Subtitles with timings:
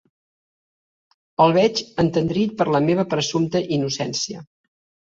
[1.45, 4.47] El veig entendrit per la meva presumpta innocència.